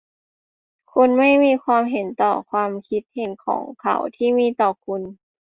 [0.93, 5.01] คุณไม่มีความเห็นต่อความคิดเห็นของเขาที่มีต่อคุณ